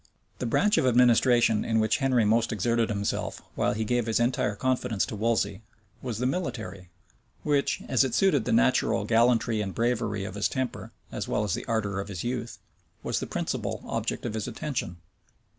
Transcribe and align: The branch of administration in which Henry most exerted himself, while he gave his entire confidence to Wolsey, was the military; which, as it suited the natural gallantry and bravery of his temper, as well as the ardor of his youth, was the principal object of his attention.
The 0.39 0.47
branch 0.47 0.79
of 0.79 0.87
administration 0.87 1.63
in 1.63 1.79
which 1.79 1.97
Henry 1.97 2.25
most 2.25 2.51
exerted 2.51 2.89
himself, 2.89 3.39
while 3.53 3.73
he 3.73 3.83
gave 3.85 4.07
his 4.07 4.19
entire 4.19 4.55
confidence 4.55 5.05
to 5.05 5.15
Wolsey, 5.15 5.61
was 6.01 6.17
the 6.17 6.25
military; 6.25 6.89
which, 7.43 7.83
as 7.87 8.03
it 8.03 8.15
suited 8.15 8.45
the 8.45 8.51
natural 8.51 9.05
gallantry 9.05 9.61
and 9.61 9.75
bravery 9.75 10.23
of 10.25 10.33
his 10.33 10.47
temper, 10.49 10.91
as 11.11 11.27
well 11.27 11.43
as 11.43 11.53
the 11.53 11.65
ardor 11.65 11.99
of 11.99 12.07
his 12.07 12.23
youth, 12.23 12.57
was 13.03 13.19
the 13.19 13.27
principal 13.27 13.83
object 13.85 14.25
of 14.25 14.33
his 14.33 14.47
attention. 14.47 14.97